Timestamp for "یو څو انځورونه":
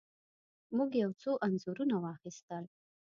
1.03-1.95